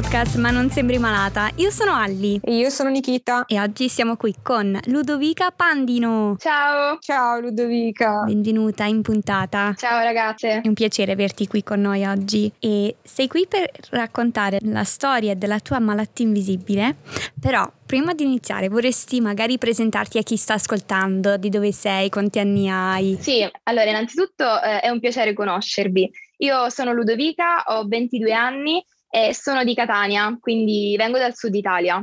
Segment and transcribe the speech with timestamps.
[0.00, 1.50] podcast Ma non sembri malata.
[1.56, 2.40] Io sono Alli.
[2.42, 3.44] E io sono Nikita.
[3.46, 6.36] E oggi siamo qui con Ludovica Pandino.
[6.38, 6.96] Ciao.
[7.00, 8.22] Ciao Ludovica.
[8.24, 9.74] Benvenuta in puntata.
[9.76, 10.62] Ciao ragazze.
[10.62, 12.50] È un piacere averti qui con noi oggi.
[12.60, 16.96] E sei qui per raccontare la storia della tua malattia invisibile.
[17.38, 22.38] Però prima di iniziare vorresti magari presentarti a chi sta ascoltando, di dove sei, quanti
[22.38, 23.18] anni hai?
[23.20, 26.10] Sì, allora innanzitutto eh, è un piacere conoscervi.
[26.38, 32.02] Io sono Ludovica, ho 22 anni e sono di Catania, quindi vengo dal sud Italia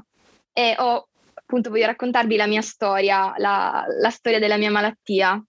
[0.51, 5.41] e ho, appunto voglio raccontarvi la mia storia, la, la storia della mia malattia,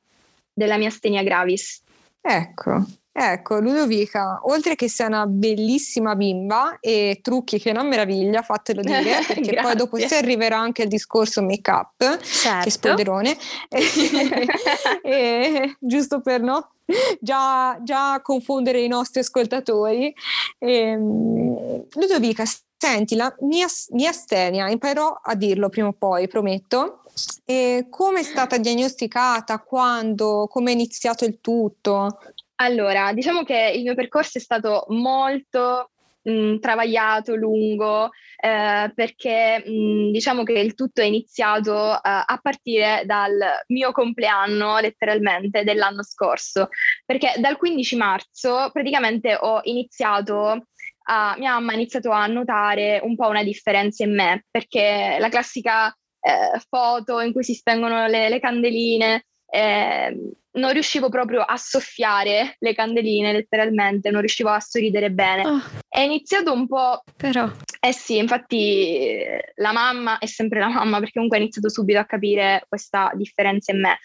[0.53, 1.83] della mia stenia gravis.
[2.21, 2.85] Ecco,
[3.21, 9.23] Ecco, Ludovica, oltre che sei una bellissima bimba e trucchi che una meraviglia, fatelo dire,
[9.27, 12.63] perché poi dopo si arriverà anche il discorso make up, certo.
[12.63, 13.37] che spoderone,
[15.03, 16.71] e, giusto per no?
[17.21, 20.15] Già, già, confondere i nostri ascoltatori.
[20.59, 22.45] E, ehm, Ludovica,
[22.77, 27.03] senti, la mia, mia stenia, imparerò a dirlo prima o poi, prometto.
[27.45, 29.59] E come è stata diagnosticata?
[29.61, 30.47] Quando?
[30.49, 32.19] Come è iniziato il tutto?
[32.61, 35.91] Allora, diciamo che il mio percorso è stato molto
[36.23, 43.03] mh, travagliato, lungo, eh, perché mh, diciamo che il tutto è iniziato eh, a partire
[43.05, 43.39] dal
[43.69, 46.69] mio compleanno, letteralmente, dell'anno scorso,
[47.05, 50.67] perché dal 15 marzo praticamente ho iniziato
[51.11, 55.29] a, mia mamma ha iniziato a notare un po' una differenza in me, perché la
[55.29, 55.89] classica
[56.21, 60.17] eh, foto in cui si spengono le, le candeline, eh,
[60.53, 65.47] non riuscivo proprio a soffiare le candeline, letteralmente, non riuscivo a sorridere bene.
[65.47, 65.61] Oh.
[65.89, 67.03] È iniziato un po'...
[67.17, 67.51] Però...
[67.81, 69.17] Eh sì, infatti
[69.55, 73.73] la mamma è sempre la mamma, perché comunque ha iniziato subito a capire questa differenza
[73.73, 73.99] in me.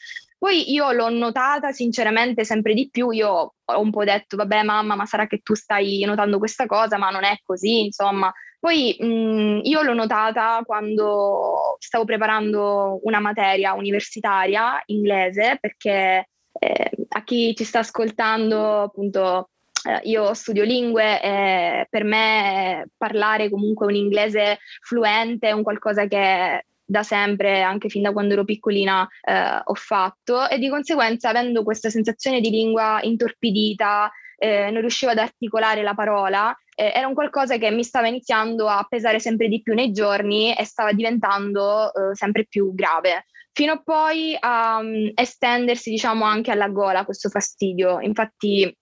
[0.43, 4.93] Poi io l'ho notata sinceramente sempre di più, io ho un po' detto, vabbè mamma,
[4.93, 8.29] ma sarà che tu stai notando questa cosa, ma non è così, insomma.
[8.59, 16.27] Poi mh, io l'ho notata quando stavo preparando una materia universitaria inglese, perché
[16.59, 19.51] eh, a chi ci sta ascoltando, appunto,
[19.87, 26.05] eh, io studio lingue e per me parlare comunque un inglese fluente è un qualcosa
[26.05, 31.29] che da sempre, anche fin da quando ero piccolina, eh, ho fatto e di conseguenza
[31.29, 37.07] avendo questa sensazione di lingua intorpidita, eh, non riuscivo ad articolare la parola, eh, era
[37.07, 40.93] un qualcosa che mi stava iniziando a pesare sempre di più nei giorni e stava
[40.93, 43.25] diventando eh, sempre più grave
[43.55, 47.99] fino a poi a um, estendersi diciamo anche alla gola questo fastidio.
[48.01, 48.75] Infatti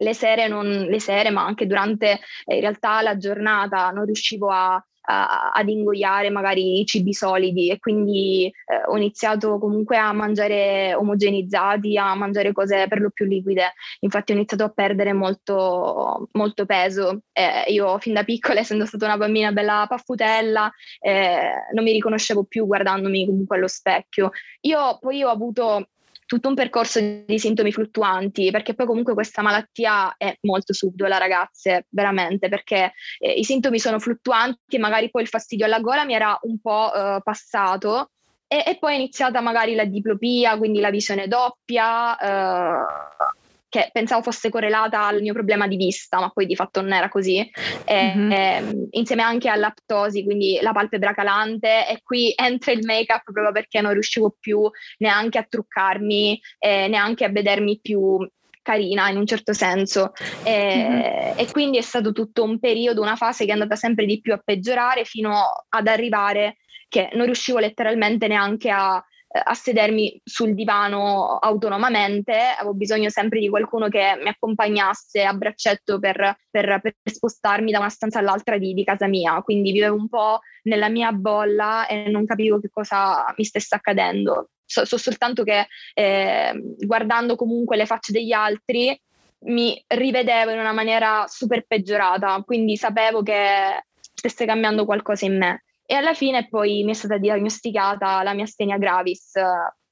[0.00, 4.50] le sere, non, le sere ma anche durante eh, in realtà la giornata non riuscivo
[4.50, 10.12] a a, ad ingoiare magari i cibi solidi e quindi eh, ho iniziato comunque a
[10.12, 13.72] mangiare omogenizzati, a mangiare cose per lo più liquide.
[14.00, 17.22] Infatti ho iniziato a perdere molto, molto peso.
[17.32, 22.44] Eh, io fin da piccola, essendo stata una bambina bella paffutella, eh, non mi riconoscevo
[22.44, 24.30] più guardandomi comunque allo specchio.
[24.62, 25.88] Io poi ho avuto
[26.30, 31.86] tutto un percorso di sintomi fluttuanti, perché poi comunque questa malattia è molto subdola, ragazze,
[31.88, 36.14] veramente, perché eh, i sintomi sono fluttuanti e magari poi il fastidio alla gola mi
[36.14, 38.12] era un po' eh, passato
[38.46, 42.16] e, e, poi è iniziata magari la diplopia, quindi la visione doppia.
[42.16, 43.39] Eh,
[43.70, 47.08] che pensavo fosse correlata al mio problema di vista, ma poi di fatto non era
[47.08, 47.38] così,
[47.84, 48.32] e, mm-hmm.
[48.32, 53.80] e, insieme anche all'aptosi, quindi la palpebra calante, e qui entra il make-up proprio perché
[53.80, 58.18] non riuscivo più neanche a truccarmi, eh, neanche a vedermi più
[58.62, 61.38] carina in un certo senso e, mm-hmm.
[61.38, 64.32] e, quindi è stato tutto un periodo, una fase che è andata sempre di più
[64.32, 66.56] a peggiorare fino ad arrivare
[66.88, 69.02] che non riuscivo letteralmente neanche a
[69.32, 76.00] a sedermi sul divano autonomamente, avevo bisogno sempre di qualcuno che mi accompagnasse a braccetto
[76.00, 80.08] per, per, per spostarmi da una stanza all'altra di, di, casa mia, quindi vivevo un
[80.08, 84.50] po' nella mia bolla e non capivo che cosa mi stesse accadendo.
[84.64, 89.00] So, so soltanto che eh, guardando comunque le facce degli altri
[89.42, 95.64] mi rivedevo in una maniera super peggiorata, quindi sapevo che stesse cambiando qualcosa in me
[95.90, 99.42] e alla fine poi mi è stata diagnosticata la mia stenia gravis eh,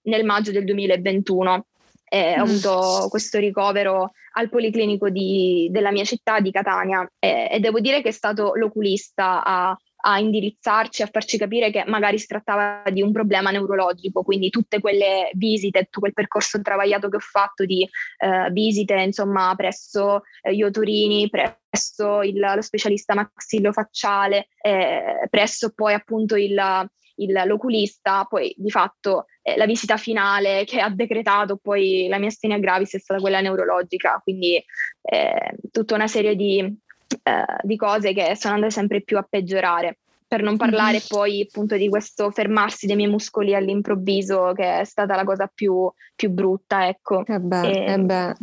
[0.03, 1.67] nel maggio del 2021.
[2.09, 2.49] E ho mm.
[2.49, 8.01] avuto questo ricovero al policlinico di, della mia città di Catania e, e, devo dire
[8.01, 13.03] che è stato l'oculista a a indirizzarci, a farci capire che magari si trattava di
[13.03, 17.83] un problema neurologico, quindi tutte quelle visite, tutto quel percorso travagliato che ho fatto di
[18.19, 26.37] eh, visite, insomma, presso eh, otorini, presso il, lo specialista maxillofacciale, eh, presso poi appunto
[26.37, 32.19] il, il, l'oculista, poi di fatto eh, la visita finale che ha decretato poi la
[32.19, 34.63] mia stenia gravis è stata quella neurologica, quindi
[35.03, 36.87] eh, tutta una serie di
[37.23, 39.99] eh, di cose che sono andate sempre più a peggiorare.
[40.29, 41.07] Per non parlare mm-hmm.
[41.09, 45.91] poi appunto di questo fermarsi dei miei muscoli all'improvviso, che è stata la cosa più,
[46.15, 47.25] più brutta, ecco.
[47.25, 47.93] Eh beh, e...
[47.93, 48.35] eh beh.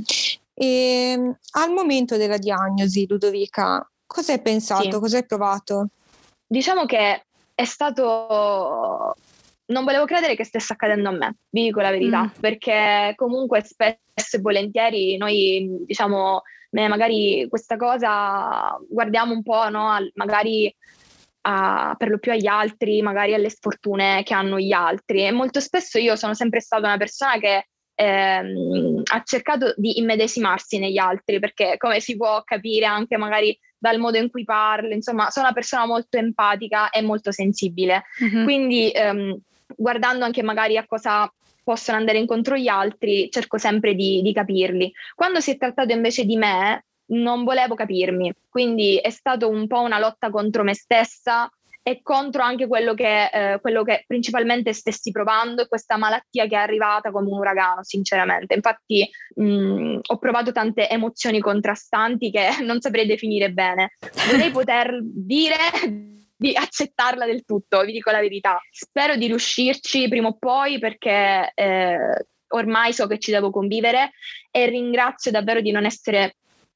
[0.56, 4.84] E ehm, al momento della diagnosi, Ludovica, cosa hai pensato?
[4.84, 5.00] Sì.
[5.00, 5.90] Cosa hai provato?
[6.48, 9.16] Diciamo che è stato
[9.68, 12.40] non volevo credere che stesse accadendo a me, vi dico la verità, mm.
[12.40, 16.44] perché comunque spesso e volentieri noi diciamo
[16.88, 20.74] magari questa cosa guardiamo un po', no, magari
[21.42, 25.60] a, per lo più agli altri, magari alle sfortune che hanno gli altri e molto
[25.60, 31.40] spesso io sono sempre stata una persona che ehm, ha cercato di immedesimarsi negli altri
[31.40, 35.54] perché come si può capire anche magari dal modo in cui parlo, insomma sono una
[35.54, 38.44] persona molto empatica e molto sensibile, mm-hmm.
[38.44, 39.38] quindi ehm,
[39.76, 41.32] guardando anche magari a cosa
[41.66, 44.94] possono andare incontro gli altri, cerco sempre di, di capirli.
[45.16, 49.82] Quando si è trattato invece di me, non volevo capirmi, quindi è stato un po'
[49.82, 51.50] una lotta contro me stessa
[51.88, 56.56] e contro anche quello che, eh, quello che principalmente stessi provando e questa malattia che
[56.56, 58.56] è arrivata come un uragano, sinceramente.
[58.56, 63.92] Infatti mh, ho provato tante emozioni contrastanti che non saprei definire bene.
[64.32, 65.56] Vorrei poter dire
[66.36, 68.60] di accettarla del tutto, vi dico la verità.
[68.70, 74.12] Spero di riuscirci prima o poi perché eh, ormai so che ci devo convivere
[74.52, 76.36] e ringrazio davvero di non essere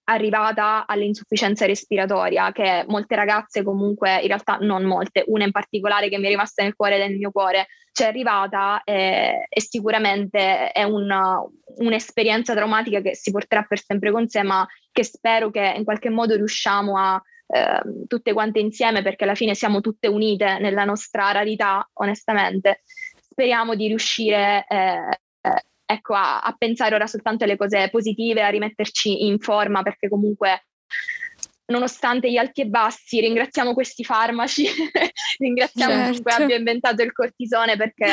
[0.10, 6.18] arrivata all'insufficienza respiratoria che molte ragazze comunque, in realtà non molte, una in particolare che
[6.18, 10.84] mi è rimasta nel cuore del mio cuore, ci è arrivata e, e sicuramente è
[10.84, 11.40] una,
[11.78, 16.10] un'esperienza traumatica che si porterà per sempre con sé, ma che spero che in qualche
[16.10, 21.32] modo riusciamo a eh, tutte quante insieme, perché alla fine siamo tutte unite nella nostra
[21.32, 22.84] rarità, onestamente.
[23.20, 25.20] Speriamo di riuscire eh,
[25.92, 30.66] ecco, a, a pensare ora soltanto alle cose positive, a rimetterci in forma, perché comunque
[31.70, 34.68] nonostante gli alti e bassi, ringraziamo questi farmaci,
[35.38, 36.12] ringraziamo certo.
[36.12, 38.08] chiunque abbia inventato il cortisone perché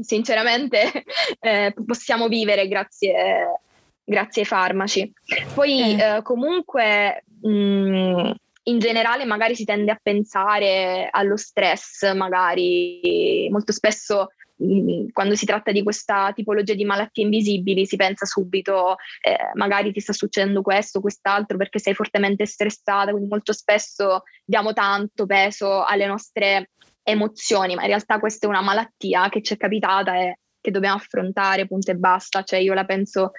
[0.00, 1.04] sinceramente
[1.40, 3.60] eh, possiamo vivere grazie,
[4.04, 5.12] grazie, ai farmaci.
[5.54, 6.16] Poi eh.
[6.16, 8.30] Eh, comunque mh, mm,
[8.68, 14.28] in generale magari si tende a pensare allo stress, magari molto spesso
[14.62, 19.92] Mm, quando si tratta di questa tipologia di malattie invisibili si pensa subito eh, magari
[19.92, 25.84] ti sta succedendo questo, quest'altro perché sei fortemente stressata, quindi molto spesso diamo tanto peso
[25.84, 26.70] alle nostre
[27.04, 30.96] emozioni, ma in realtà questa è una malattia che ci è capitata e che dobbiamo
[30.96, 33.30] affrontare, punto e basta, cioè io la penso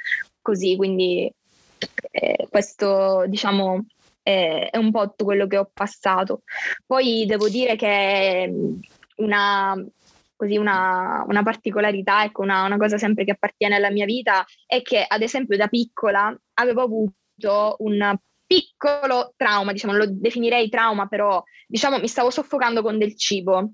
[0.42, 1.30] così, quindi
[2.12, 3.86] eh, questo diciamo
[4.30, 6.44] è, è un po' tutto quello che ho passato.
[6.86, 8.52] Poi devo dire che
[9.18, 9.76] una
[10.36, 14.82] così una, una particolarità, ecco, una, una, cosa sempre che appartiene alla mia vita, è
[14.82, 21.44] che ad esempio da piccola avevo avuto un piccolo trauma, diciamo, lo definirei trauma, però
[21.68, 23.74] diciamo mi stavo soffocando con del cibo.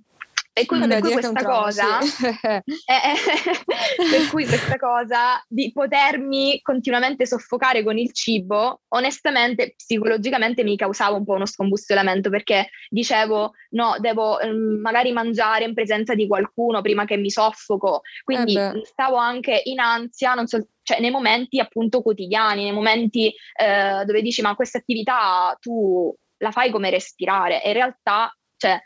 [0.58, 2.26] E quindi per cui questa cosa, sì.
[2.32, 2.64] eh,
[4.10, 11.18] per cui questa cosa di potermi continuamente soffocare con il cibo, onestamente, psicologicamente mi causava
[11.18, 16.82] un po' uno scombussolamento perché dicevo no, devo um, magari mangiare in presenza di qualcuno
[16.82, 21.60] prima che mi soffoco, quindi eh stavo anche in ansia, non so, cioè nei momenti
[21.60, 27.62] appunto quotidiani, nei momenti eh, dove dici ma questa attività tu la fai come respirare
[27.62, 28.80] e in realtà, cioè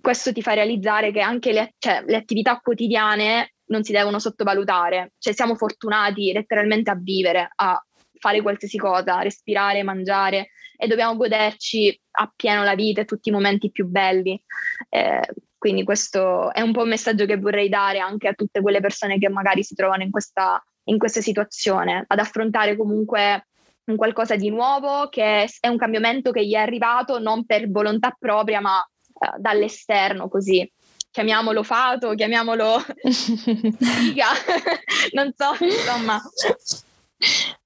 [0.00, 5.12] questo ti fa realizzare che anche le, cioè, le attività quotidiane non si devono sottovalutare,
[5.18, 7.82] cioè siamo fortunati letteralmente a vivere, a
[8.18, 13.70] fare qualsiasi cosa, respirare, mangiare e dobbiamo goderci appieno la vita e tutti i momenti
[13.70, 14.40] più belli.
[14.88, 15.26] Eh,
[15.56, 19.18] quindi questo è un po' un messaggio che vorrei dare anche a tutte quelle persone
[19.18, 23.46] che magari si trovano in questa, in questa situazione, ad affrontare comunque
[23.84, 28.16] un qualcosa di nuovo, che è un cambiamento che gli è arrivato non per volontà
[28.18, 28.82] propria, ma
[29.20, 30.70] uh, dall'esterno così.
[31.10, 34.28] Chiamiamolo fato, chiamiamolo figa,
[35.12, 36.20] non so, insomma.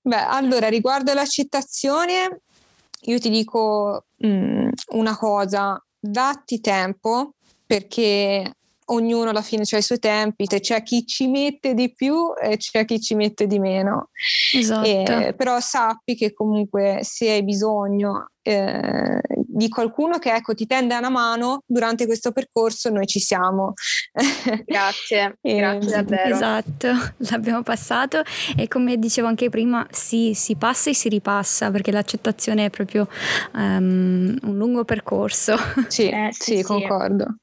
[0.00, 2.40] Beh, allora, riguardo l'accettazione,
[3.02, 7.34] io ti dico mh, mm, una cosa, datti tempo
[7.66, 8.50] perché
[8.86, 12.84] ognuno alla fine ha i suoi tempi, c'è chi ci mette di più e c'è
[12.84, 14.10] chi ci mette di meno.
[14.52, 14.86] Esatto.
[14.86, 20.94] E, però sappi che comunque se hai bisogno eh, di qualcuno che ecco, ti tende
[20.94, 23.72] una mano durante questo percorso, noi ci siamo.
[24.64, 26.34] Grazie, e, grazie davvero.
[26.34, 26.88] Esatto,
[27.30, 28.22] l'abbiamo passato
[28.56, 33.08] e come dicevo anche prima, sì, si passa e si ripassa perché l'accettazione è proprio
[33.54, 35.56] um, un lungo percorso.
[35.88, 37.36] Sì, eh, sì, sì, concordo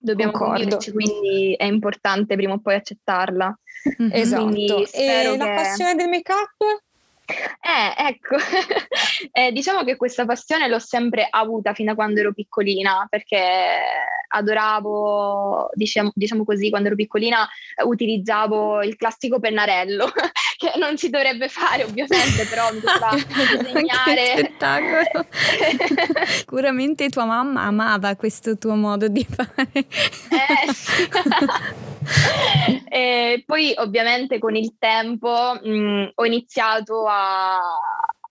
[0.00, 3.56] dobbiamo conviverci, quindi è importante prima o poi accettarla.
[4.02, 4.12] Mm-hmm.
[4.12, 4.86] Esatto.
[4.92, 5.54] e la che...
[5.54, 6.82] passione del make-up?
[7.30, 8.36] Eh, ecco,
[9.32, 13.38] eh, diciamo che questa passione l'ho sempre avuta fino a quando ero piccolina, perché
[14.28, 17.48] adoravo, diciamo, diciamo così, quando ero piccolina
[17.84, 20.10] utilizzavo il classico pennarello,
[20.56, 23.14] che non si dovrebbe fare ovviamente, però mi piaceva
[23.62, 24.26] disegnare.
[24.36, 25.26] spettacolo!
[26.26, 29.70] Sicuramente tua mamma amava questo tuo modo di fare.
[29.72, 31.08] eh, sì.
[32.88, 37.58] e poi ovviamente con il tempo mh, ho iniziato a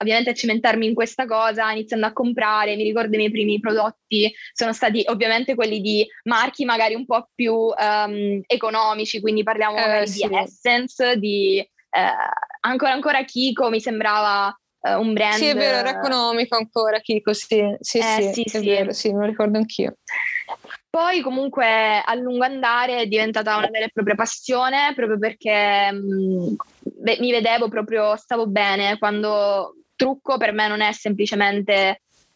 [0.00, 4.32] ovviamente a cimentarmi in questa cosa, iniziando a comprare, mi ricordo i miei primi prodotti
[4.52, 10.06] sono stati ovviamente quelli di marchi magari un po' più um, economici, quindi parliamo eh,
[10.06, 10.26] sì.
[10.26, 12.14] di Essence, di eh,
[12.60, 15.34] ancora ancora Kiko mi sembrava uh, un brand.
[15.34, 18.66] Sì, è vero, era economico ancora Kiko, sì, sì, eh, sì, sì, è sì.
[18.66, 19.96] vero, sì, me lo ricordo anch'io.
[20.90, 26.56] Poi comunque a lungo andare è diventata una vera e propria passione proprio perché mh,
[27.20, 31.72] mi vedevo proprio, stavo bene quando trucco per me non è semplicemente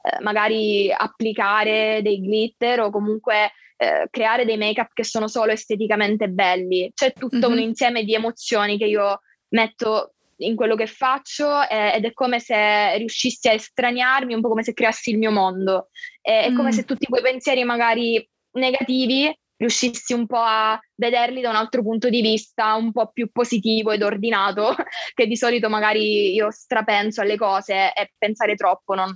[0.03, 6.29] eh, magari applicare dei glitter o comunque eh, creare dei make-up che sono solo esteticamente
[6.29, 7.51] belli, c'è tutto mm-hmm.
[7.51, 12.41] un insieme di emozioni che io metto in quello che faccio eh, ed è come
[12.41, 15.89] se riuscissi a estraniarmi, un po' come se creassi il mio mondo.
[16.21, 16.53] Eh, mm.
[16.53, 21.57] È come se tutti quei pensieri magari negativi riuscissi un po' a vederli da un
[21.57, 24.75] altro punto di vista, un po' più positivo ed ordinato,
[25.15, 29.15] che di solito magari io strapenso alle cose e pensare troppo non,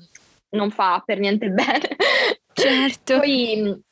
[0.51, 1.97] non fa per niente bene.
[2.53, 3.19] Certo.
[3.19, 3.83] Poi,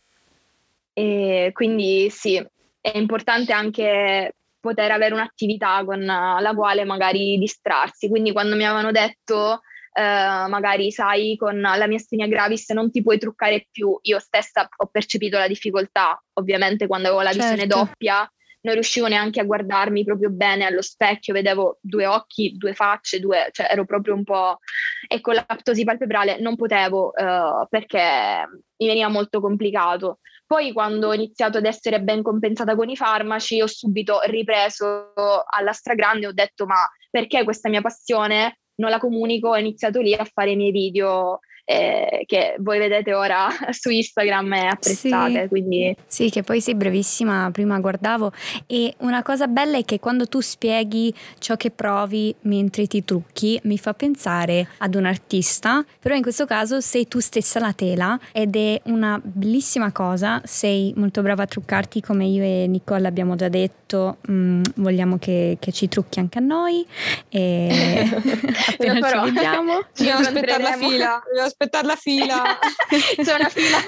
[0.93, 2.37] eh, quindi sì,
[2.81, 8.09] è importante anche poter avere un'attività con la quale magari distrarsi.
[8.09, 9.61] Quindi quando mi avevano detto
[9.97, 13.99] Uh, magari sai con la mia stenia gravis non ti puoi truccare più.
[14.03, 17.47] Io stessa ho percepito la difficoltà, ovviamente quando avevo la certo.
[17.47, 18.31] visione doppia
[18.67, 23.49] non riuscivo neanche a guardarmi proprio bene allo specchio, vedevo due occhi, due facce, due,
[23.53, 24.59] cioè ero proprio un po'...
[25.07, 28.45] E con la ptosi palpebrale non potevo uh, perché
[28.77, 30.19] mi veniva molto complicato.
[30.45, 35.13] Poi quando ho iniziato ad essere ben compensata con i farmaci ho subito ripreso
[35.49, 40.01] alla stragrande e ho detto ma perché questa mia passione non la comunico, ho iniziato
[40.01, 45.43] lì a fare i miei video eh, che voi vedete ora su Instagram e apprezzate.
[45.43, 45.97] Sì, quindi...
[46.07, 48.33] sì, che poi sei brevissima, prima guardavo
[48.67, 53.59] e una cosa bella è che quando tu spieghi ciò che provi mentre ti trucchi
[53.65, 58.19] mi fa pensare ad un artista, però in questo caso sei tu stessa la tela
[58.33, 63.35] ed è una bellissima cosa, sei molto brava a truccarti come io e Nicole abbiamo
[63.35, 66.87] già detto, mm, vogliamo che, che, ci trucchi anche a noi
[67.29, 68.07] e
[68.71, 69.81] appena ci vediamo.
[69.97, 72.43] Dobbiamo aspettare la fila, dobbiamo aspettare la fila.
[73.17, 73.79] C'è una fila.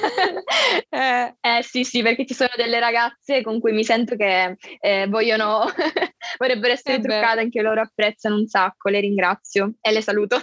[0.88, 1.34] eh.
[1.40, 1.62] eh.
[1.62, 5.66] sì, sì, perché ci sono delle ragazze con cui mi sento che eh, vogliono,
[6.38, 10.40] vorrebbero essere eh truccate, anche loro apprezzano un sacco, le ringrazio e le saluto.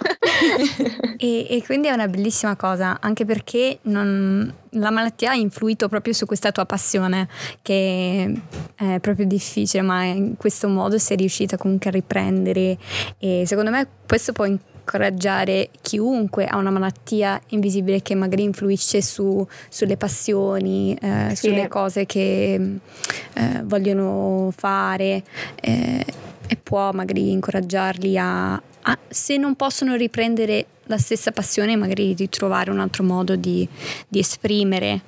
[1.18, 6.12] e, e, quindi è una bellissima cosa, anche perché non, la malattia ha influito proprio
[6.12, 7.28] su questa tua passione,
[7.60, 8.32] che
[8.76, 12.78] è proprio difficile, ma in questo modo sei riuscita comunque a riprendere
[13.18, 14.44] e secondo me questo può
[14.86, 21.48] incoraggiare chiunque ha una malattia invisibile che magari influisce su, sulle passioni, eh, sì.
[21.48, 25.24] sulle cose che eh, vogliono fare
[25.60, 26.06] eh,
[26.46, 32.70] e può magari incoraggiarli a, a, se non possono riprendere la stessa passione, magari ritrovare
[32.70, 33.68] un altro modo di,
[34.06, 35.00] di esprimere.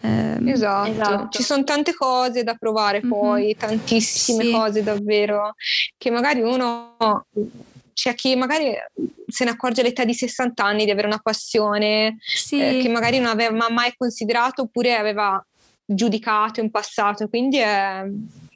[0.00, 0.90] Eh, esatto.
[0.90, 1.28] esatto.
[1.30, 3.10] ci sono tante cose da provare mm-hmm.
[3.10, 4.50] poi, tantissime sì.
[4.50, 5.54] cose davvero,
[5.98, 6.96] che magari uno
[7.96, 8.74] c'è chi magari
[9.26, 12.60] se ne accorge all'età di 60 anni di avere una passione sì.
[12.60, 15.42] eh, che magari non aveva mai considerato oppure aveva
[15.82, 17.26] giudicato in passato.
[17.26, 18.04] Quindi è,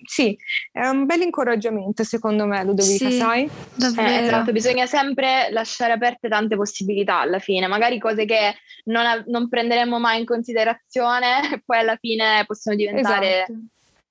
[0.05, 0.37] sì,
[0.71, 3.49] è un bel incoraggiamento secondo me, Ludovica, sì, sai?
[3.75, 4.09] Davvero.
[4.09, 9.49] Eh, esatto, bisogna sempre lasciare aperte tante possibilità alla fine, magari cose che non, non
[9.49, 13.45] prenderemo mai in considerazione e poi alla fine possono diventare...
[13.45, 13.55] Esatto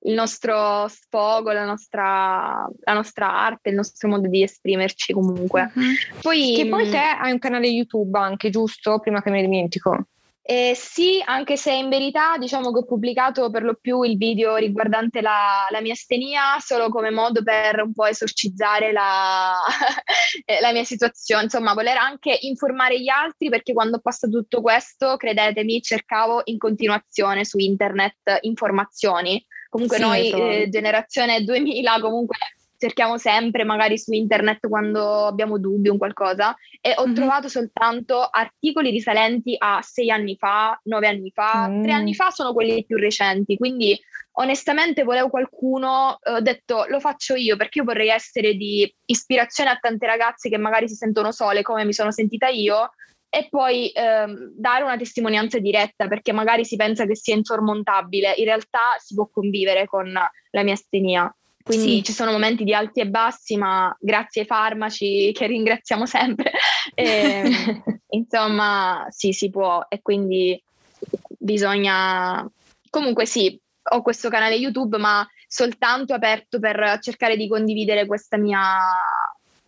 [0.02, 5.70] il nostro sfogo, la nostra, la nostra, arte, il nostro modo di esprimerci comunque.
[5.78, 5.94] Mm-hmm.
[6.20, 8.98] Poi, che poi mm, te hai un canale YouTube anche, giusto?
[9.00, 10.06] Prima che mi dimentico.
[10.42, 14.56] Eh, sì, anche se in verità diciamo che ho pubblicato per lo più il video
[14.56, 19.54] riguardante la, la mia stenia solo come modo per un po' esorcizzare la,
[20.60, 25.16] la, mia situazione, insomma voler anche informare gli altri perché quando ho passato tutto questo,
[25.16, 32.36] credetemi, cercavo in continuazione su internet informazioni Comunque sì, noi, eh, generazione 2000, comunque
[32.76, 37.14] cerchiamo sempre magari su internet quando abbiamo dubbi o qualcosa e ho mm-hmm.
[37.14, 41.82] trovato soltanto articoli risalenti a sei anni fa, nove anni fa, mm.
[41.82, 43.98] tre anni fa sono quelli più recenti, quindi
[44.32, 49.70] onestamente volevo qualcuno, eh, ho detto lo faccio io perché io vorrei essere di ispirazione
[49.70, 52.90] a tante ragazze che magari si sentono sole come mi sono sentita io
[53.30, 58.44] e poi ehm, dare una testimonianza diretta perché magari si pensa che sia insormontabile, in
[58.44, 61.32] realtà si può convivere con la mia astenia.
[61.62, 62.02] Quindi sì.
[62.02, 66.50] ci sono momenti di alti e bassi, ma grazie ai farmaci che ringraziamo sempre,
[66.94, 67.04] e,
[67.46, 70.60] ehm, insomma, sì, si può e quindi
[71.38, 72.46] bisogna...
[72.90, 73.56] Comunque sì,
[73.92, 78.60] ho questo canale YouTube, ma soltanto aperto per cercare di condividere questa mia,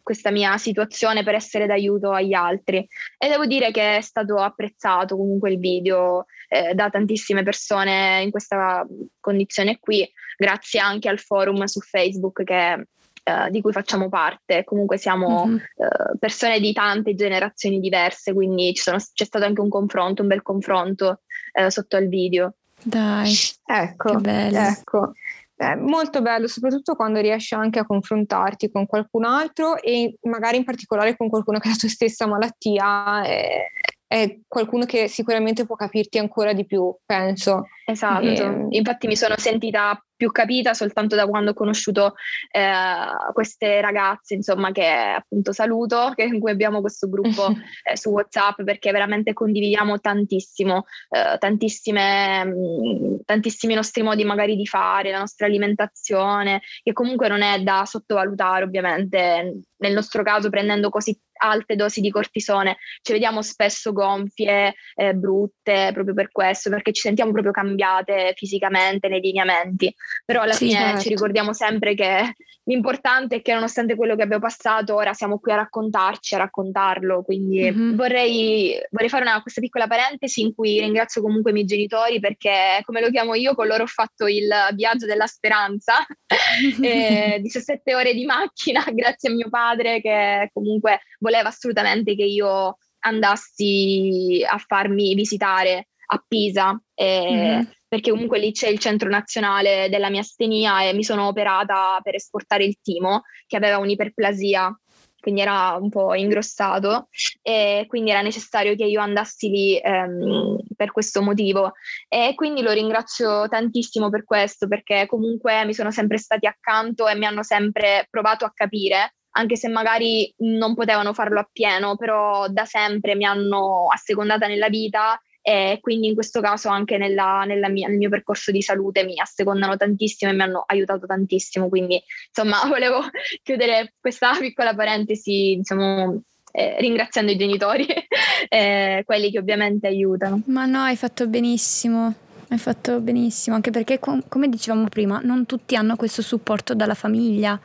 [0.03, 2.87] questa mia situazione per essere d'aiuto agli altri.
[3.19, 8.31] E devo dire che è stato apprezzato comunque il video eh, da tantissime persone in
[8.31, 8.87] questa
[9.21, 12.87] condizione qui, grazie anche al forum su Facebook che
[13.25, 14.65] Uh, di cui facciamo parte.
[14.65, 15.55] Comunque siamo mm-hmm.
[15.55, 20.43] uh, persone di tante generazioni diverse, quindi sono, c'è stato anche un confronto, un bel
[20.43, 21.21] confronto
[21.53, 22.55] uh, sotto il video.
[22.83, 23.33] Dai,
[23.65, 24.59] ecco, che bello.
[24.59, 25.13] ecco.
[25.62, 30.64] È molto bello, soprattutto quando riesci anche a confrontarti con qualcun altro e magari in
[30.64, 33.23] particolare con qualcuno che ha la tua stessa malattia.
[33.23, 33.66] È,
[34.12, 37.69] è qualcuno che sicuramente può capirti ancora di più, penso.
[37.87, 38.37] Esatto, e...
[38.37, 42.14] Ehm, infatti mi sono sentita più capita soltanto da quando ho conosciuto
[42.50, 47.49] eh, queste ragazze, insomma, che appunto saluto, che, in cui abbiamo questo gruppo
[47.90, 54.57] eh, su WhatsApp perché veramente condividiamo tantissimo, eh, tantissime, mh, mm, tantissimi nostri modi magari
[54.57, 60.50] di fare, la nostra alimentazione, che comunque non è da sottovalutare ovviamente, nel nostro caso
[60.50, 66.71] prendendo così alte dosi di cortisone, ci vediamo spesso gonfie, eh, brutte, proprio per questo,
[66.71, 69.95] perché ci sentiamo proprio cambiate fisicamente nei lineamenti
[70.25, 71.01] però alla sì, fine certo.
[71.01, 72.35] ci ricordiamo sempre che
[72.65, 77.23] l'importante è che nonostante quello che abbiamo passato, ora siamo qui a raccontarci, a raccontarlo,
[77.23, 77.97] quindi mm-hmm.
[77.97, 82.81] vorrei, vorrei, fare una, questa piccola parentesi in cui ringrazio comunque i miei genitori perché,
[82.85, 86.07] come lo chiamo io, con loro ho fatto il viaggio della speranza,
[86.83, 92.77] eh, 17 ore di macchina, grazie a mio padre che comunque voleva assolutamente che io
[93.01, 96.81] andassi a farmi visitare a Pisa.
[96.95, 101.27] E, mm-hmm perché comunque lì c'è il centro nazionale della mia astenia e mi sono
[101.27, 104.75] operata per esportare il timo che aveva un'iperplasia
[105.21, 107.09] quindi era un po' ingrossato
[107.42, 111.75] e quindi era necessario che io andassi lì ehm, per questo motivo
[112.09, 117.14] e quindi lo ringrazio tantissimo per questo perché comunque mi sono sempre stati accanto e
[117.14, 122.64] mi hanno sempre provato a capire anche se magari non potevano farlo appieno, però da
[122.64, 127.88] sempre mi hanno assecondata nella vita e quindi in questo caso anche nella, nella mia,
[127.88, 131.68] nel mio percorso di salute mi assecondano tantissimo e mi hanno aiutato tantissimo.
[131.68, 133.01] Quindi insomma volevo
[133.42, 137.87] chiudere questa piccola parentesi, diciamo, eh, ringraziando i genitori,
[138.49, 140.42] eh, quelli che ovviamente aiutano.
[140.47, 142.14] Ma no, hai fatto benissimo.
[142.53, 146.93] Hai fatto benissimo, anche perché com- come dicevamo prima, non tutti hanno questo supporto dalla
[146.93, 147.59] famiglia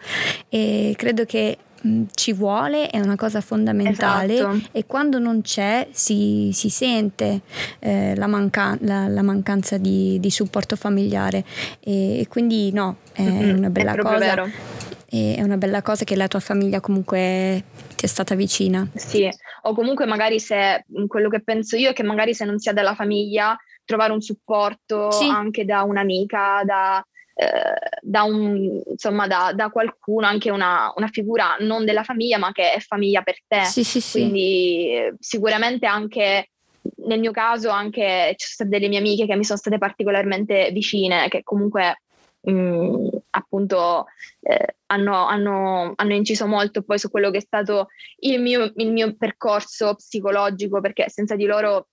[0.48, 4.62] e credo che Mm, ci vuole, è una cosa fondamentale esatto.
[4.72, 7.42] e quando non c'è si, si sente
[7.80, 11.44] eh, la, manca- la, la, mancanza di, di, supporto familiare
[11.80, 14.18] e, e quindi no, è mm-hmm, una bella è cosa.
[14.18, 14.50] Vero.
[15.08, 17.64] è una bella cosa che la tua famiglia comunque
[17.96, 18.88] ti è stata vicina.
[18.96, 19.30] Sì,
[19.64, 22.74] o comunque magari se quello che penso io è che magari se non si ha
[22.74, 23.56] dalla famiglia
[23.88, 25.28] trovare un supporto sì.
[25.28, 31.56] anche da un'amica, da, eh, da, un, insomma, da, da, qualcuno, anche una, una, figura
[31.62, 33.64] non della famiglia, ma che è famiglia per te.
[33.64, 34.20] Sì, sì, sì.
[34.20, 36.50] Quindi eh, sicuramente anche
[37.06, 40.70] nel mio caso anche ci sono state delle mie amiche che mi sono state particolarmente
[40.72, 42.02] vicine, che comunque
[42.42, 44.06] mh, mm, appunto
[44.42, 47.88] eh, hanno, hanno, hanno, inciso molto poi su quello che è stato
[48.20, 51.88] il mio, il mio percorso psicologico, perché senza di loro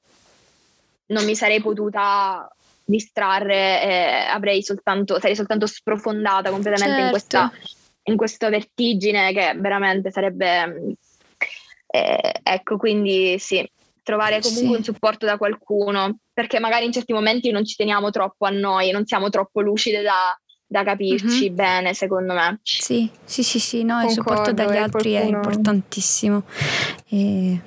[1.06, 2.48] non mi sarei potuta
[2.84, 7.04] distrarre e avrei soltanto, sarei soltanto sprofondata completamente certo.
[7.04, 7.52] in, questa,
[8.04, 10.96] in questa vertigine che veramente sarebbe...
[11.86, 13.64] Eh, ecco, quindi sì,
[14.02, 14.76] trovare comunque sì.
[14.76, 18.90] un supporto da qualcuno, perché magari in certi momenti non ci teniamo troppo a noi,
[18.90, 20.36] non siamo troppo lucide da,
[20.66, 21.54] da capirci mm-hmm.
[21.54, 22.58] bene, secondo me.
[22.62, 25.32] Sì, sì, sì, sì, no, Concordo, il supporto dagli altri qualcuno...
[25.32, 26.42] è importantissimo.
[27.08, 27.60] E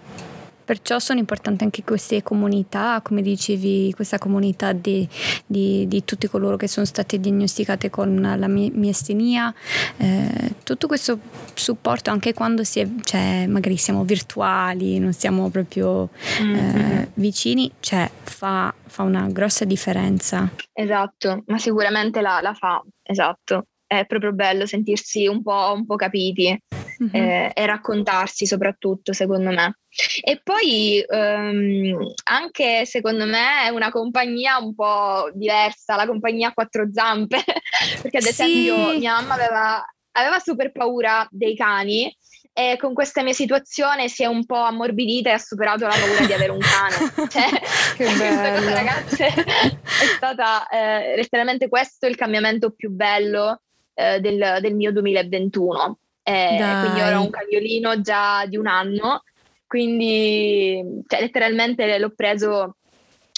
[0.68, 5.08] Perciò sono importanti anche queste comunità, come dicevi, questa comunità di,
[5.46, 9.54] di, di tutti coloro che sono state diagnosticate con la miastenia,
[9.96, 11.20] eh, tutto questo
[11.54, 16.10] supporto anche quando si è, cioè, magari siamo virtuali, non siamo proprio
[16.42, 17.04] mm-hmm.
[17.14, 20.50] vicini, cioè, fa, fa, una grossa differenza.
[20.74, 23.68] Esatto, ma sicuramente la, la fa, esatto.
[23.88, 26.56] È proprio bello sentirsi un po', un po capiti
[27.04, 27.16] mm-hmm.
[27.16, 29.80] eh, e raccontarsi soprattutto, secondo me.
[30.22, 36.54] E poi ehm, anche secondo me è una compagnia un po' diversa, la compagnia a
[36.54, 37.42] quattro zampe,
[38.02, 38.98] perché ad esempio sì.
[38.98, 42.14] mia mamma aveva, aveva super paura dei cani
[42.54, 46.26] e con questa mia situazione si è un po' ammorbidita e ha superato la paura
[46.26, 46.96] di avere un cane.
[47.30, 47.50] Cioè,
[47.96, 48.74] che bello.
[48.74, 53.62] ragazze, è stata eh, letteralmente questo il cambiamento più bello
[53.98, 55.98] eh, del, del, mio 2021.
[56.22, 59.24] Eh, quindi ho un cagnolino già di un anno,
[59.66, 62.76] quindi cioè, letteralmente l'ho preso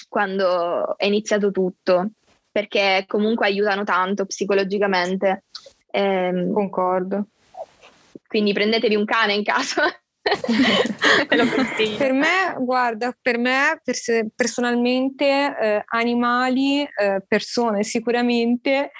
[0.08, 2.10] quando è iniziato tutto,
[2.50, 5.44] perché comunque aiutano tanto psicologicamente.
[5.90, 7.28] Eh, Concordo.
[8.26, 9.80] Quindi prendetevi un cane in caso.
[11.96, 18.90] per me, guarda, per me pers- personalmente eh, animali, eh, persone sicuramente,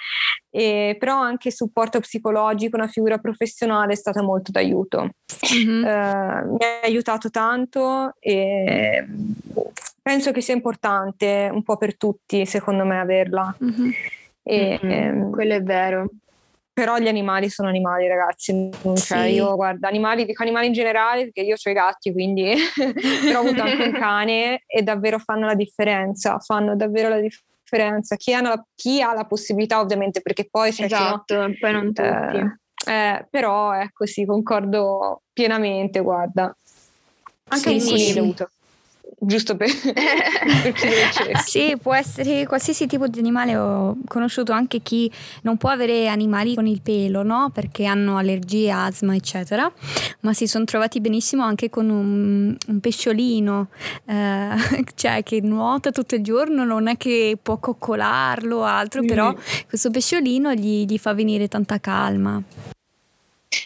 [0.49, 5.09] eh, però anche supporto psicologico, una figura professionale è stata molto d'aiuto.
[5.53, 5.81] Mm-hmm.
[5.81, 9.05] mi ha aiutato tanto e
[10.01, 13.55] penso che sia importante un po' per tutti, secondo me, averla.
[13.63, 13.89] Mm-hmm.
[14.43, 15.31] E, mm-hmm.
[15.31, 16.09] Quello è vero
[16.73, 18.69] però gli animali sono animali, ragazzi.
[18.81, 19.33] Cioè, sì.
[19.33, 22.53] io guardo animali, dico animali in generale perché io ho i gatti, quindi
[23.23, 28.15] però ho avuto anche un cane e davvero fanno la differenza, fanno davvero la differenza.
[28.15, 31.93] Chi ha la, chi ha la possibilità, ovviamente, perché poi c'è esatto, no, poi non
[31.93, 32.01] tutti.
[32.07, 32.59] Eh,
[32.91, 36.55] eh, però ecco sì, concordo pienamente, guarda.
[37.49, 38.13] Anche sì, sì.
[38.13, 38.49] l'ho avuto
[39.23, 43.55] giusto per, per chi Sì, può essere qualsiasi tipo di animale.
[43.55, 45.11] Ho conosciuto anche chi
[45.43, 47.51] non può avere animali con il pelo, no?
[47.53, 49.71] Perché hanno allergie, asma, eccetera.
[50.21, 53.67] Ma si sono trovati benissimo anche con un, un pesciolino,
[54.05, 54.49] eh,
[54.95, 59.07] cioè che nuota tutto il giorno, non è che può coccolarlo o altro, mm.
[59.07, 59.33] però
[59.67, 62.41] questo pesciolino gli, gli fa venire tanta calma.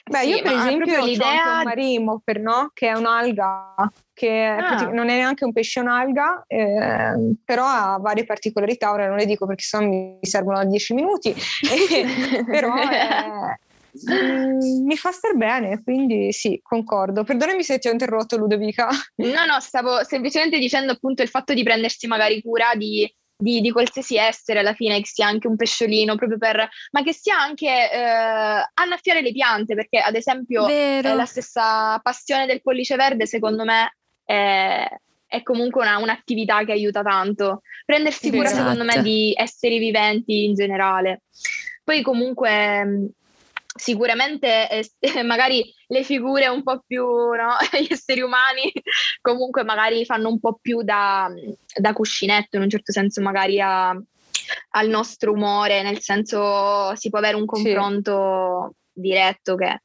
[0.10, 1.58] Beh, sì, io per esempio l'idea...
[1.58, 2.72] un marimo, per, no?
[2.74, 3.76] che è un'alga
[4.14, 4.90] che ah.
[4.92, 9.46] non è neanche un pesce un'alga, eh, però ha varie particolarità, ora non le dico
[9.46, 11.36] perché sennò mi servono 10 minuti,
[12.48, 13.58] però è,
[14.84, 17.24] mi fa star bene, quindi sì, concordo.
[17.24, 18.90] Perdonami se ti ho interrotto Ludovica.
[19.16, 23.72] No, no, stavo semplicemente dicendo appunto il fatto di prendersi magari cura di di, di,
[23.72, 27.68] qualsiasi essere alla fine, che sia anche un pesciolino, proprio per, ma che sia anche
[27.68, 33.64] eh, annaffiare le piante, perché ad esempio eh, la stessa passione del pollice verde, secondo
[33.64, 34.88] me, è,
[35.28, 37.62] è comunque una, un'attività che aiuta tanto.
[37.86, 38.62] Prendersi cura, esatto.
[38.62, 41.24] secondo me, di esseri viventi in generale.
[41.84, 43.12] Poi comunque
[43.76, 44.90] sicuramente eh,
[45.24, 47.58] magari le figure un po' più, no?
[47.80, 48.72] gli esseri umani
[49.22, 51.30] comunque magari fanno un po' più da,
[51.78, 57.20] da cuscinetto in un certo senso magari a, al nostro umore, nel senso si può
[57.20, 59.02] avere un confronto sì.
[59.02, 59.82] diretto che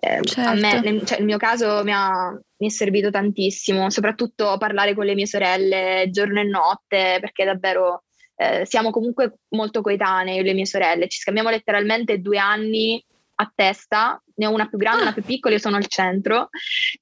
[0.00, 0.50] eh, certo.
[0.50, 0.90] a me, certo.
[0.90, 5.14] nel, cioè, il mio caso mi, ha, mi è servito tantissimo, soprattutto parlare con le
[5.14, 8.04] mie sorelle giorno e notte perché davvero
[8.36, 13.02] eh, siamo comunque molto coetanee io e le mie sorelle, ci scambiamo letteralmente due anni
[13.36, 15.04] a testa, ne ho una più grande, ah.
[15.04, 16.48] una più piccola, io sono al centro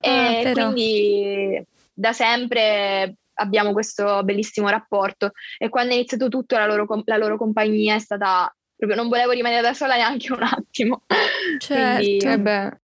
[0.01, 6.67] ah, e quindi da sempre abbiamo questo bellissimo rapporto e quando è iniziato tutto la
[6.67, 11.03] loro, la loro compagnia è stata proprio non volevo rimanere da sola neanche un attimo.
[11.59, 12.03] Certo.
[12.03, 12.81] Quindi, eh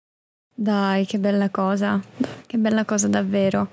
[0.55, 2.01] Dai, che bella cosa,
[2.47, 3.69] che bella cosa davvero.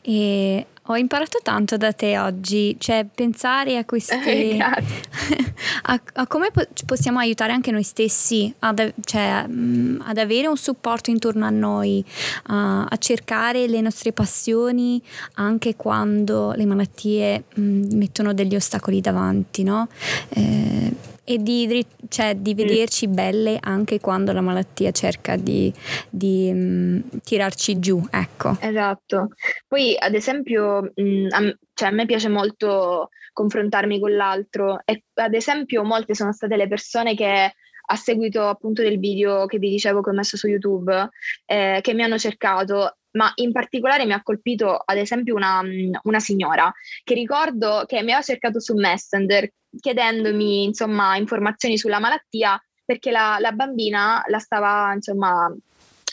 [0.00, 4.18] E ho imparato tanto da te oggi, cioè pensare a queste...
[4.50, 4.58] Eh,
[5.82, 10.46] a, a, come po- possiamo aiutare anche noi stessi ad, cioè, mh, mm, ad avere
[10.46, 12.04] un supporto intorno a noi,
[12.44, 15.00] a, a, cercare le nostre passioni
[15.34, 19.88] anche quando le malattie mh, mm, mettono degli ostacoli davanti, no?
[20.30, 20.94] Eh,
[21.30, 25.72] e di, cioè, di vederci belle anche quando la malattia cerca di,
[26.08, 28.56] di um, tirarci giù, ecco.
[28.60, 29.28] Esatto.
[29.68, 35.04] Poi, ad esempio, mh, mm, a, cioè, a me piace molto confrontarmi con l'altro e
[35.14, 37.54] ad esempio molte sono state le persone che
[37.92, 41.10] a seguito appunto del video che vi dicevo che ho messo su YouTube,
[41.46, 45.62] eh, che mi hanno cercato ma in particolare mi ha colpito ad esempio una,
[46.02, 52.60] una, signora che ricordo che mi aveva cercato su Messenger chiedendomi insomma informazioni sulla malattia
[52.84, 55.52] perché la, la bambina la stava insomma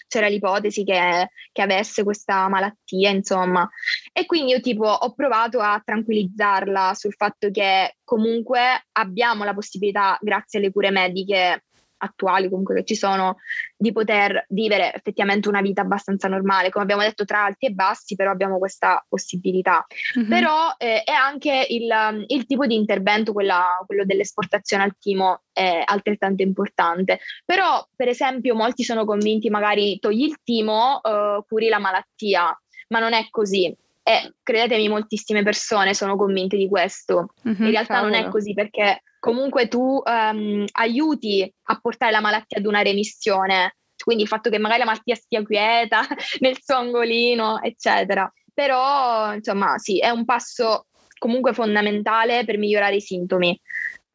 [0.07, 3.69] c'era l'ipotesi che, che, avesse questa malattia, insomma.
[4.13, 8.61] E quindi io tipo ho provato a tranquillizzarla sul fatto che comunque
[8.93, 11.65] abbiamo la possibilità, grazie alle cure mediche,
[11.97, 13.37] attuali comunque che ci sono
[13.75, 16.69] di poter vivere effettivamente una vita abbastanza normale.
[16.69, 19.85] Come abbiamo detto, tra alti e bassi, però abbiamo questa possibilità.
[20.17, 20.29] Mm-hmm.
[20.29, 25.81] Però eh, è anche il, il, tipo di intervento, quella, quello dell'esportazione al timo, è
[25.85, 27.19] altrettanto importante.
[27.45, 32.99] Però, per esempio, molti sono convinti magari togli il timo, eh, curi la malattia, ma
[32.99, 33.75] non è così.
[34.07, 37.33] E credetemi, moltissime persone sono convinte di questo.
[37.45, 38.15] Mm-hmm, In realtà cavolo.
[38.15, 43.75] non è così perché comunque tu um, aiuti a portare la malattia ad una remissione,
[44.01, 46.07] quindi il fatto che magari la malattia stia quieta
[46.39, 48.31] nel suo angolino, eccetera.
[48.53, 50.85] Però, insomma, sì, è un passo
[51.17, 53.59] comunque fondamentale per migliorare i sintomi.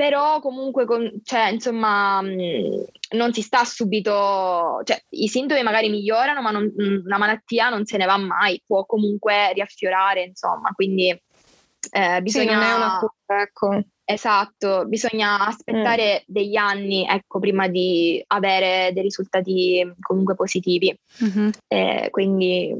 [0.02, 6.42] Però comunque, con, cioè, insomma, mm, non si sta subito, cioè i sintomi magari migliorano,
[6.42, 11.08] ma non, mm, la malattia non se ne va mai, può comunque riaffiorare, insomma, quindi
[11.10, 12.50] eh, bisogna...
[12.50, 13.80] Sì, non è una cura, ecco.
[14.04, 16.24] Esatto, bisogna aspettare mm.
[16.26, 20.92] degli anni ecco, prima di avere dei risultati comunque positivi.
[21.22, 21.48] Mm-hmm.
[21.68, 22.74] Eh, quindi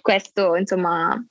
[0.00, 1.22] questo, insomma...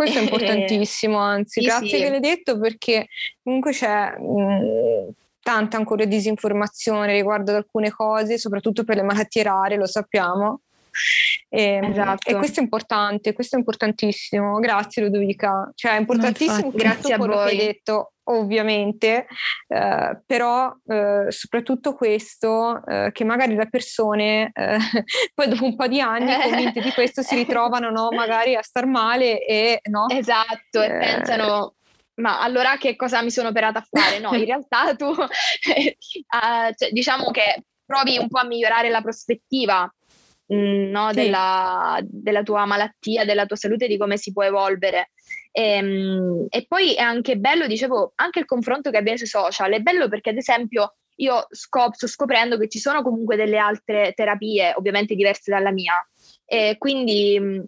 [0.00, 2.02] Questo è importantissimo, anzi, sì, grazie sì.
[2.02, 3.08] che l'hai detto perché
[3.42, 5.10] comunque c'è mh,
[5.42, 10.62] tanta ancora disinformazione riguardo ad alcune cose, soprattutto per le malattie rare, lo sappiamo.
[11.50, 12.30] E, ehm, esatto.
[12.30, 14.58] e, questo è importante, questo è importantissimo.
[14.58, 17.44] Grazie Ludovica, cioè è importantissimo grazie a quello voi.
[17.44, 19.26] che hai detto, ovviamente,
[19.68, 24.78] eh, però eh, soprattutto questo eh, che magari le persone eh,
[25.34, 28.86] poi dopo un po' di anni convinte di questo si ritrovano no, magari a star
[28.86, 30.06] male e no?
[30.08, 31.74] Esatto, e eh, pensano
[32.20, 34.18] ma allora che cosa mi sono operata a fare?
[34.18, 35.14] No, in realtà tu uh,
[36.76, 39.90] cioè, diciamo che provi un po' a migliorare la prospettiva
[40.52, 41.14] Mm, no, sì.
[41.14, 45.12] della, della, tua malattia, della tua salute, di come si può evolvere.
[45.52, 49.72] E, ehm, e, poi è anche bello, dicevo, anche il confronto che avviene sui social.
[49.72, 54.12] È bello perché, ad esempio, io scop- sto scoprendo che ci sono comunque delle altre
[54.14, 55.94] terapie, ovviamente diverse dalla mia.
[56.44, 57.60] E quindi mm,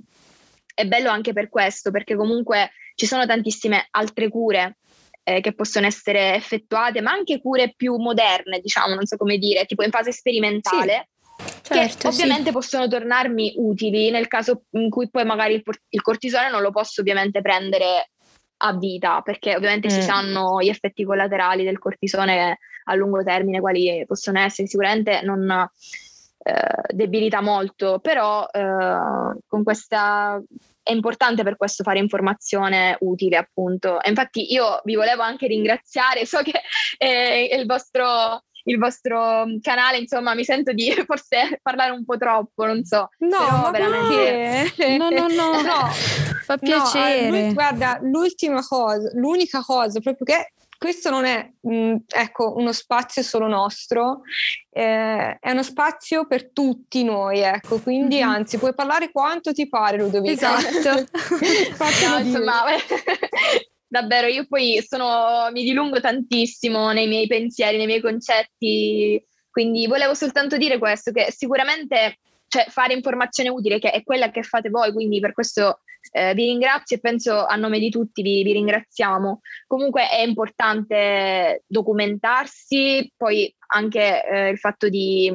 [0.74, 4.78] è bello anche per questo, perché comunque ci sono tantissime altre cure
[5.24, 9.66] eh, che possono essere effettuate, ma anche cure più moderne, diciamo, non so come dire,
[9.66, 11.08] tipo in fase sperimentale.
[11.62, 12.52] Certo, che ovviamente sì.
[12.52, 17.00] possono tornarmi utili nel caso in cui poi magari il, il cortisone non lo posso
[17.00, 18.10] ovviamente prendere
[18.64, 19.90] a vita, perché ovviamente mm.
[19.90, 25.68] si sanno gli effetti collaterali del cortisone a lungo termine, quali possono essere, sicuramente non
[26.44, 30.42] eh, debilita molto, però eh, con questa
[30.84, 34.00] è importante per questo fare informazione utile, appunto.
[34.00, 36.60] E infatti io vi volevo anche ringraziare, so che
[36.98, 42.64] eh, il vostro il vostro canale, insomma, mi sento di forse parlare un po' troppo,
[42.64, 43.08] non so.
[43.18, 44.72] No, ma veramente...
[44.98, 45.88] no, no, no, no,
[46.44, 47.30] fa piacere.
[47.30, 52.72] No, lui, guarda, l'ultima cosa, l'unica cosa proprio che questo non è mh, ecco, uno
[52.72, 54.22] spazio solo nostro,
[54.68, 58.28] eh, è uno spazio per tutti noi, ecco, quindi mm-hmm.
[58.28, 60.58] anzi puoi parlare quanto ti pare Ludovica.
[60.58, 61.06] Esatto.
[62.08, 62.64] no, insomma,
[63.92, 70.14] davvero io poi sono, mi dilungo tantissimo nei miei pensieri, nei miei concetti, quindi volevo
[70.14, 72.16] soltanto dire questo, che sicuramente
[72.48, 76.46] cioè, fare informazione utile, che è quella che fate voi, quindi per questo eh, vi
[76.46, 79.40] ringrazio e penso a nome di tutti vi, vi ringraziamo.
[79.66, 85.30] Comunque è importante documentarsi, poi anche eh, il fatto di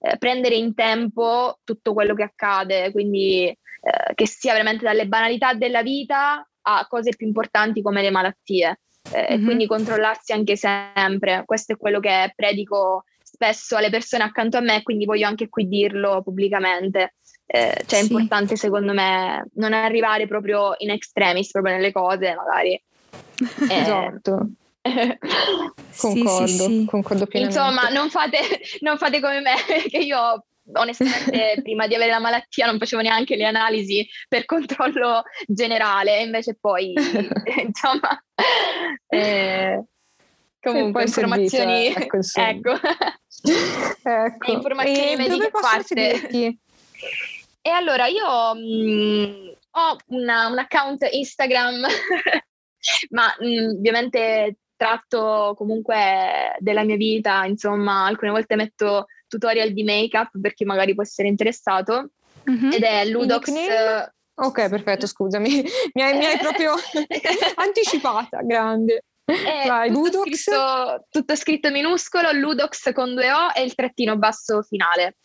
[0.00, 5.54] eh, prendere in tempo tutto quello che accade, quindi eh, che sia veramente dalle banalità
[5.54, 8.78] della vita a cose più importanti come le malattie
[9.12, 9.44] eh, mm-hmm.
[9.44, 11.42] quindi controllarsi anche sempre.
[11.44, 15.66] Questo è quello che predico spesso alle persone accanto a me, quindi voglio anche qui
[15.68, 17.14] dirlo pubblicamente.
[17.46, 18.12] Eh, cioè è sì.
[18.12, 22.80] importante secondo me non arrivare proprio in extremis, proprio nelle cose magari.
[23.70, 24.48] Eh, esatto.
[26.00, 27.60] concordo, sì, sì, concordo pienamente.
[27.60, 28.38] Insomma, non fate,
[28.80, 29.54] non fate come me,
[29.88, 35.22] che io onestamente prima di avere la malattia non facevo neanche le analisi per controllo
[35.46, 36.92] generale, invece poi
[37.64, 38.22] insomma
[39.08, 39.84] eh,
[40.60, 42.78] comunque informazioni ecco, ecco.
[44.02, 44.52] ecco.
[44.52, 46.58] informazioni e mediche a parte.
[47.60, 51.86] E allora io mh, mm, ho una, un account Instagram,
[53.10, 59.84] ma mh, mm, ovviamente tratto comunque della mia vita, insomma, alcune volte metto tutorial di
[59.84, 62.10] make-up per chi magari può essere interessato.
[62.50, 62.72] Mm-hmm.
[62.72, 63.50] Ed è Ludox.
[64.34, 65.64] Ok, perfetto, scusami,
[65.94, 66.74] mi hai, mi hai proprio
[67.56, 69.04] anticipata, grande.
[69.66, 75.16] Vai, tutto, scritto, tutto scritto minuscolo, Ludox con due O e il trattino basso finale.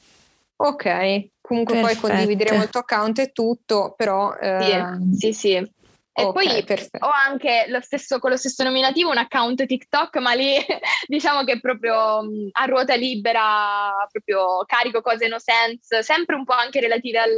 [0.57, 2.01] Ok, comunque Perfetto.
[2.01, 4.33] poi condivideremo il tuo account e tutto, però...
[4.35, 4.97] Eh...
[5.13, 5.71] Sì, sì, sì.
[6.15, 7.03] E okay, poi perfetto.
[7.03, 10.55] ho anche lo stesso, con lo stesso nominativo un account TikTok, ma lì
[11.07, 12.19] diciamo che proprio
[12.51, 17.35] a ruota libera, proprio carico cose no sense, sempre un po' anche relative al,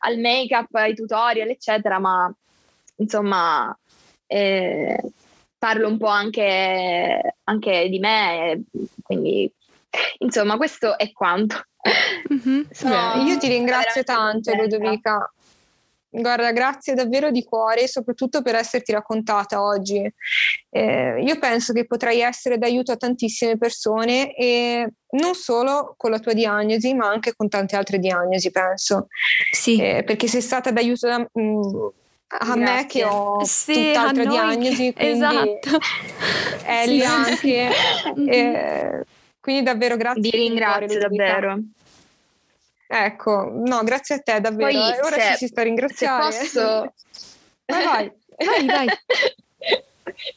[0.00, 2.34] al make-up, ai tutorial, eccetera, ma
[2.96, 3.76] insomma
[4.26, 5.00] eh,
[5.56, 8.64] parlo un po' anche, anche di me,
[9.02, 9.52] quindi
[10.18, 11.62] insomma questo è quanto.
[12.32, 12.62] Mm-hmm.
[12.72, 15.30] Sono, io ti ringrazio tanto Ludovica.
[16.18, 20.10] Guarda, grazie davvero di cuore, soprattutto per esserti raccontata oggi.
[20.70, 26.18] Eh, io penso che potrai essere d'aiuto a tantissime persone e non solo con la
[26.18, 29.08] tua diagnosi, ma anche con tante altre diagnosi, penso.
[29.52, 29.78] Sì.
[29.78, 31.86] Eh, perché sei stata d'aiuto da, mh, mm,
[32.28, 32.56] a Grazie.
[32.56, 35.78] me che ho sì, tutt'altra diagnosi, quindi esatto.
[36.64, 37.06] Ellie sì.
[37.06, 37.68] anche.
[38.26, 39.04] eh,
[39.38, 40.22] quindi davvero grazie.
[40.22, 41.60] Ti ringrazio davvero.
[42.88, 44.70] Ecco, no, grazie a te davvero.
[44.70, 46.30] Poi, eh, ora se, ci si sta.
[46.30, 46.94] Se posso...
[47.66, 48.86] vai, vai, vai, vai.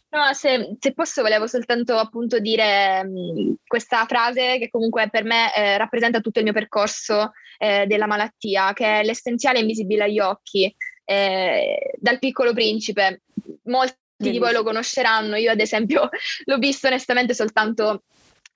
[0.09, 5.55] No, se, se, posso volevo soltanto appunto dire mh, questa frase che comunque per me
[5.55, 10.73] eh, rappresenta tutto il mio percorso eh, della malattia, che è l'essenziale invisibile agli occhi,
[11.05, 13.21] eh, dal piccolo principe.
[13.65, 14.45] Molti Benissimo.
[14.47, 16.09] di voi lo conosceranno, io ad esempio
[16.45, 18.03] l'ho visto onestamente soltanto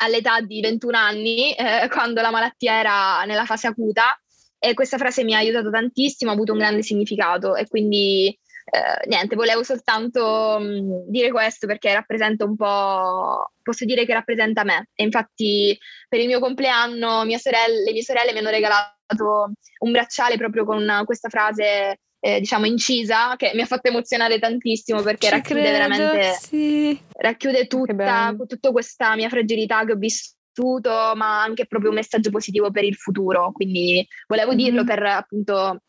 [0.04, 4.18] all'età di 21 anni, eh, quando la malattia era nella fase acuta
[4.60, 7.56] e questa frase mi ha aiutato tantissimo, ha avuto un grande significato.
[7.56, 8.28] E quindi
[8.66, 14.14] eh, niente, volevo soltanto mh, mm, dire questo perché rappresenta un po', posso dire che
[14.14, 14.90] rappresenta me.
[14.94, 19.92] E infatti per il mio compleanno mia sorella, le mie sorelle mi hanno regalato un
[19.92, 25.28] bracciale proprio con questa frase eh, diciamo incisa che mi ha fatto emozionare tantissimo perché
[25.28, 26.98] Ci racchiude credo, veramente sì.
[27.18, 32.72] racchiude tutta, tutta questa mia fragilità che ho vissuto ma anche proprio un messaggio positivo
[32.72, 34.64] per il futuro quindi volevo mm-hmm.
[34.64, 35.82] dirlo per appunto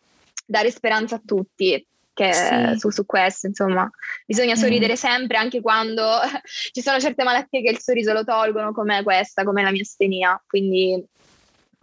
[0.45, 2.79] dare speranza a tutti che sì.
[2.79, 3.91] su, su, questo, insomma,
[4.25, 4.97] bisogna sorridere mm.
[4.97, 6.21] sempre anche quando
[6.73, 10.41] ci sono certe malattie che il sorriso lo tolgono, come questa, come la mia stenia.
[10.47, 11.05] Quindi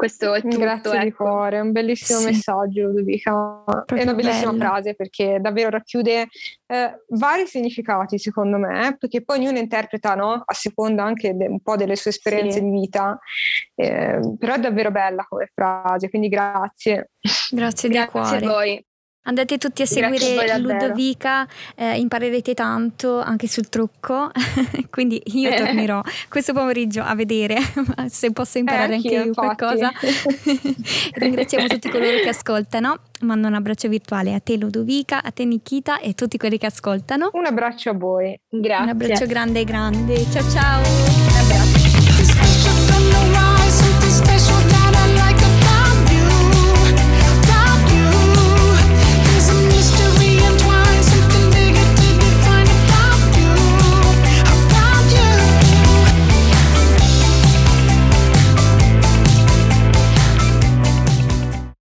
[0.02, 0.58] questo è tutto.
[0.58, 1.04] Grazie ecco.
[1.04, 2.26] di cuore, è un bellissimo sì.
[2.26, 4.64] messaggio Ludovica, è una bellissima bello.
[4.64, 6.28] frase perché davvero racchiude
[6.66, 10.42] eh, vari significati secondo me, perché poi ognuno interpreta no?
[10.44, 12.64] a seconda anche de- un po' delle sue esperienze sì.
[12.64, 13.20] di vita,
[13.76, 17.12] eh, però è davvero bella come frase, quindi grazie.
[17.52, 18.38] Grazie di grazie cuore.
[18.38, 18.86] a voi.
[19.24, 24.32] Andate tutti a seguire Ludovica, eh, imparerete tanto anche sul trucco,
[24.90, 27.58] quindi io tornerò questo pomeriggio a vedere
[28.10, 29.56] se posso imparare eh, anche io infatti.
[29.56, 29.92] qualcosa.
[31.14, 36.00] Ringraziamo tutti coloro che ascoltano, mando un abbraccio virtuale a te Ludovica, a te Nikita
[36.00, 37.30] e a tutti quelli che ascoltano.
[37.34, 38.84] Un abbraccio a voi, grazie.
[38.84, 41.21] Un abbraccio grande grande, ciao ciao!